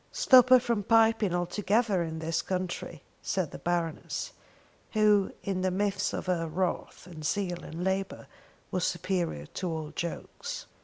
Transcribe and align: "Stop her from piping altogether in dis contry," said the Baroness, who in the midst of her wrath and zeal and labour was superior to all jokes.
"Stop 0.11 0.49
her 0.49 0.59
from 0.59 0.81
piping 0.81 1.31
altogether 1.35 2.01
in 2.01 2.17
dis 2.17 2.41
contry," 2.41 3.03
said 3.21 3.51
the 3.51 3.59
Baroness, 3.59 4.31
who 4.93 5.31
in 5.43 5.61
the 5.61 5.69
midst 5.69 6.11
of 6.11 6.25
her 6.25 6.47
wrath 6.47 7.05
and 7.05 7.23
zeal 7.23 7.63
and 7.63 7.83
labour 7.83 8.25
was 8.71 8.83
superior 8.83 9.45
to 9.45 9.69
all 9.69 9.91
jokes. 9.91 10.65